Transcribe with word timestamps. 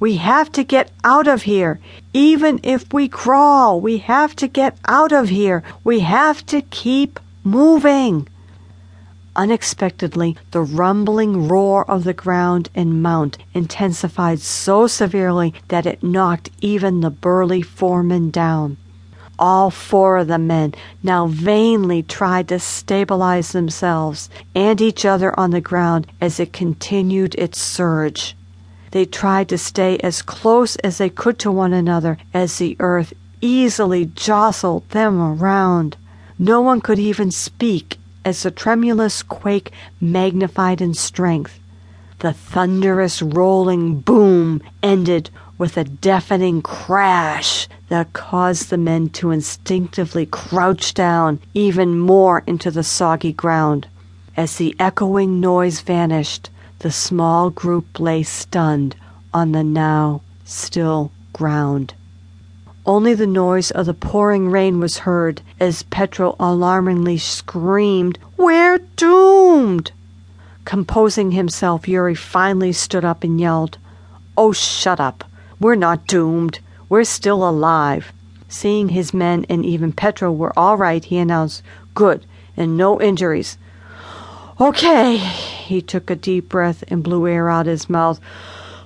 We 0.00 0.16
have 0.16 0.50
to 0.52 0.64
get 0.64 0.90
out 1.04 1.28
of 1.28 1.42
here. 1.42 1.78
Even 2.14 2.58
if 2.62 2.90
we 2.90 3.06
crawl, 3.06 3.82
we 3.82 3.98
have 3.98 4.34
to 4.36 4.48
get 4.48 4.78
out 4.86 5.12
of 5.12 5.28
here. 5.28 5.62
We 5.84 6.00
have 6.00 6.44
to 6.46 6.62
keep 6.62 7.20
moving. 7.44 8.26
Unexpectedly, 9.36 10.38
the 10.52 10.62
rumbling 10.62 11.48
roar 11.48 11.88
of 11.88 12.04
the 12.04 12.14
ground 12.14 12.70
and 12.74 13.02
mount 13.02 13.36
intensified 13.52 14.40
so 14.40 14.86
severely 14.86 15.52
that 15.68 15.84
it 15.84 16.02
knocked 16.02 16.48
even 16.62 17.00
the 17.00 17.10
burly 17.10 17.60
foreman 17.60 18.30
down. 18.30 18.78
All 19.38 19.70
four 19.70 20.16
of 20.16 20.28
the 20.28 20.38
men 20.38 20.74
now 21.02 21.26
vainly 21.26 22.02
tried 22.02 22.48
to 22.48 22.58
stabilize 22.58 23.52
themselves 23.52 24.30
and 24.54 24.80
each 24.80 25.04
other 25.04 25.38
on 25.38 25.50
the 25.50 25.60
ground 25.60 26.06
as 26.22 26.40
it 26.40 26.54
continued 26.54 27.34
its 27.34 27.60
surge. 27.60 28.34
They 28.92 29.04
tried 29.04 29.48
to 29.50 29.58
stay 29.58 29.98
as 29.98 30.22
close 30.22 30.76
as 30.76 30.98
they 30.98 31.10
could 31.10 31.38
to 31.40 31.52
one 31.52 31.72
another 31.72 32.18
as 32.34 32.58
the 32.58 32.76
earth 32.80 33.12
easily 33.40 34.06
jostled 34.06 34.88
them 34.90 35.20
around. 35.20 35.96
No 36.38 36.60
one 36.60 36.80
could 36.80 36.98
even 36.98 37.30
speak 37.30 37.98
as 38.24 38.42
the 38.42 38.50
tremulous 38.50 39.22
quake 39.22 39.72
magnified 40.00 40.80
in 40.80 40.94
strength. 40.94 41.58
The 42.18 42.32
thunderous 42.32 43.22
rolling 43.22 44.00
boom 44.00 44.60
ended 44.82 45.30
with 45.56 45.76
a 45.76 45.84
deafening 45.84 46.60
crash 46.60 47.68
that 47.88 48.12
caused 48.12 48.70
the 48.70 48.78
men 48.78 49.08
to 49.10 49.30
instinctively 49.30 50.26
crouch 50.26 50.94
down 50.94 51.38
even 51.54 51.98
more 51.98 52.42
into 52.46 52.70
the 52.70 52.82
soggy 52.82 53.32
ground. 53.32 53.86
As 54.36 54.56
the 54.56 54.74
echoing 54.78 55.40
noise 55.40 55.80
vanished, 55.80 56.50
the 56.80 56.90
small 56.90 57.50
group 57.50 58.00
lay 58.00 58.22
stunned 58.22 58.96
on 59.34 59.52
the 59.52 59.62
now 59.62 60.22
still 60.44 61.12
ground. 61.34 61.92
Only 62.86 63.12
the 63.12 63.26
noise 63.26 63.70
of 63.70 63.84
the 63.84 63.92
pouring 63.92 64.50
rain 64.50 64.80
was 64.80 64.98
heard 64.98 65.42
as 65.60 65.82
Petro 65.82 66.36
alarmingly 66.40 67.18
screamed, 67.18 68.18
We're 68.38 68.78
doomed! 68.96 69.92
Composing 70.64 71.32
himself, 71.32 71.86
Yuri 71.86 72.14
finally 72.14 72.72
stood 72.72 73.04
up 73.04 73.24
and 73.24 73.38
yelled, 73.38 73.76
Oh, 74.34 74.52
shut 74.52 74.98
up! 74.98 75.24
We're 75.60 75.74
not 75.74 76.06
doomed. 76.06 76.60
We're 76.88 77.04
still 77.04 77.46
alive. 77.46 78.10
Seeing 78.48 78.88
his 78.88 79.12
men 79.12 79.44
and 79.50 79.66
even 79.66 79.92
Petro 79.92 80.32
were 80.32 80.58
all 80.58 80.78
right, 80.78 81.04
he 81.04 81.18
announced, 81.18 81.62
Good, 81.94 82.24
and 82.56 82.78
no 82.78 82.98
injuries. 82.98 83.58
Okay. 84.60 85.16
He 85.16 85.80
took 85.80 86.10
a 86.10 86.16
deep 86.16 86.50
breath 86.50 86.84
and 86.88 87.02
blew 87.02 87.26
air 87.26 87.48
out 87.48 87.66
of 87.66 87.70
his 87.70 87.88
mouth. 87.88 88.20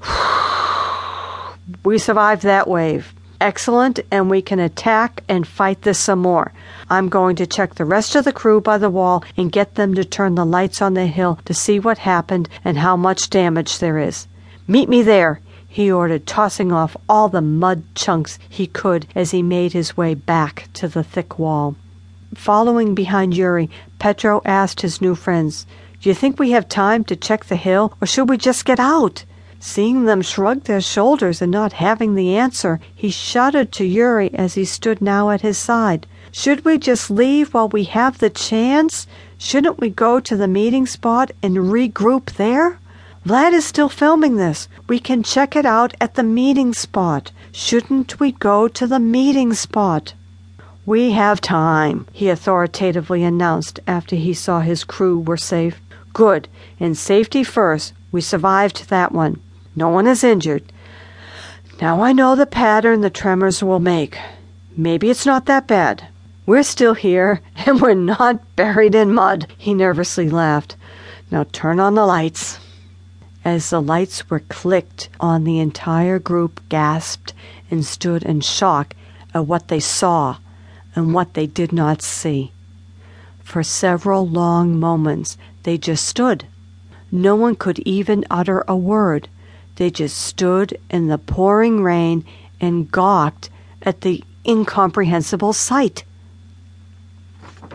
we 1.84 1.98
survived 1.98 2.42
that 2.44 2.66
wave. 2.66 3.12
Excellent, 3.38 4.00
and 4.10 4.30
we 4.30 4.40
can 4.40 4.58
attack 4.58 5.22
and 5.28 5.46
fight 5.46 5.82
this 5.82 5.98
some 5.98 6.20
more. 6.20 6.52
I'm 6.88 7.10
going 7.10 7.36
to 7.36 7.46
check 7.46 7.74
the 7.74 7.84
rest 7.84 8.16
of 8.16 8.24
the 8.24 8.32
crew 8.32 8.62
by 8.62 8.78
the 8.78 8.88
wall 8.88 9.22
and 9.36 9.52
get 9.52 9.74
them 9.74 9.94
to 9.94 10.04
turn 10.04 10.36
the 10.36 10.46
lights 10.46 10.80
on 10.80 10.94
the 10.94 11.06
hill 11.06 11.38
to 11.44 11.52
see 11.52 11.78
what 11.78 11.98
happened 11.98 12.48
and 12.64 12.78
how 12.78 12.96
much 12.96 13.28
damage 13.28 13.78
there 13.78 13.98
is. 13.98 14.26
Meet 14.66 14.88
me 14.88 15.02
there, 15.02 15.40
he 15.68 15.92
ordered, 15.92 16.26
tossing 16.26 16.72
off 16.72 16.96
all 17.08 17.28
the 17.28 17.42
mud 17.42 17.84
chunks 17.94 18.38
he 18.48 18.66
could 18.66 19.06
as 19.14 19.32
he 19.32 19.42
made 19.42 19.74
his 19.74 19.98
way 19.98 20.14
back 20.14 20.68
to 20.72 20.88
the 20.88 21.04
thick 21.04 21.38
wall. 21.38 21.76
Following 22.34 22.94
behind 22.94 23.34
Yuri, 23.34 23.70
Petro 23.98 24.42
asked 24.44 24.82
his 24.82 25.00
new 25.00 25.14
friends, 25.14 25.66
Do 26.00 26.10
you 26.10 26.14
think 26.14 26.38
we 26.38 26.50
have 26.50 26.68
time 26.68 27.02
to 27.04 27.16
check 27.16 27.46
the 27.46 27.56
hill, 27.56 27.94
or 28.02 28.06
should 28.06 28.28
we 28.28 28.36
just 28.36 28.66
get 28.66 28.78
out? 28.78 29.24
Seeing 29.60 30.04
them 30.04 30.20
shrug 30.20 30.64
their 30.64 30.82
shoulders 30.82 31.40
and 31.40 31.50
not 31.50 31.72
having 31.72 32.14
the 32.14 32.36
answer, 32.36 32.80
he 32.94 33.10
shuddered 33.10 33.72
to 33.72 33.84
Yuri 33.84 34.32
as 34.34 34.54
he 34.54 34.66
stood 34.66 35.00
now 35.00 35.30
at 35.30 35.40
his 35.40 35.56
side. 35.56 36.06
Should 36.30 36.66
we 36.66 36.76
just 36.76 37.10
leave 37.10 37.54
while 37.54 37.70
we 37.70 37.84
have 37.84 38.18
the 38.18 38.30
chance? 38.30 39.06
Shouldn't 39.38 39.80
we 39.80 39.88
go 39.88 40.20
to 40.20 40.36
the 40.36 40.46
meeting 40.46 40.84
spot 40.84 41.30
and 41.42 41.56
regroup 41.56 42.36
there? 42.36 42.78
Vlad 43.26 43.52
is 43.52 43.64
still 43.64 43.88
filming 43.88 44.36
this. 44.36 44.68
We 44.86 45.00
can 45.00 45.22
check 45.22 45.56
it 45.56 45.64
out 45.64 45.94
at 46.00 46.14
the 46.14 46.22
meeting 46.22 46.74
spot. 46.74 47.32
Shouldn't 47.52 48.20
we 48.20 48.32
go 48.32 48.68
to 48.68 48.86
the 48.86 49.00
meeting 49.00 49.54
spot? 49.54 50.12
We 50.88 51.10
have 51.10 51.42
time, 51.42 52.06
he 52.14 52.30
authoritatively 52.30 53.22
announced 53.22 53.78
after 53.86 54.16
he 54.16 54.32
saw 54.32 54.60
his 54.60 54.84
crew 54.84 55.20
were 55.20 55.36
safe. 55.36 55.82
Good, 56.14 56.48
and 56.80 56.96
safety 56.96 57.44
first. 57.44 57.92
We 58.10 58.22
survived 58.22 58.88
that 58.88 59.12
one. 59.12 59.38
No 59.76 59.90
one 59.90 60.06
is 60.06 60.24
injured. 60.24 60.72
Now 61.78 62.00
I 62.00 62.14
know 62.14 62.34
the 62.34 62.46
pattern 62.46 63.02
the 63.02 63.10
tremors 63.10 63.62
will 63.62 63.80
make. 63.80 64.16
Maybe 64.78 65.10
it's 65.10 65.26
not 65.26 65.44
that 65.44 65.66
bad. 65.66 66.08
We're 66.46 66.62
still 66.62 66.94
here, 66.94 67.42
and 67.66 67.82
we're 67.82 67.92
not 67.92 68.56
buried 68.56 68.94
in 68.94 69.12
mud, 69.12 69.46
he 69.58 69.74
nervously 69.74 70.30
laughed. 70.30 70.74
Now 71.30 71.44
turn 71.52 71.80
on 71.80 71.96
the 71.96 72.06
lights. 72.06 72.60
As 73.44 73.68
the 73.68 73.82
lights 73.82 74.30
were 74.30 74.40
clicked 74.40 75.10
on, 75.20 75.44
the 75.44 75.58
entire 75.58 76.18
group 76.18 76.62
gasped 76.70 77.34
and 77.70 77.84
stood 77.84 78.22
in 78.22 78.40
shock 78.40 78.94
at 79.34 79.44
what 79.44 79.68
they 79.68 79.80
saw 79.80 80.38
and 80.94 81.14
what 81.14 81.34
they 81.34 81.46
did 81.46 81.72
not 81.72 82.02
see. 82.02 82.52
For 83.42 83.62
several 83.62 84.28
long 84.28 84.78
moments, 84.78 85.36
they 85.62 85.78
just 85.78 86.06
stood. 86.06 86.46
No 87.10 87.34
one 87.34 87.56
could 87.56 87.78
even 87.80 88.24
utter 88.30 88.64
a 88.68 88.76
word. 88.76 89.28
They 89.76 89.90
just 89.90 90.18
stood 90.18 90.78
in 90.90 91.08
the 91.08 91.18
pouring 91.18 91.82
rain 91.82 92.24
and 92.60 92.90
gawked 92.90 93.48
at 93.82 94.02
the 94.02 94.22
incomprehensible 94.46 95.52
sight. 95.52 96.04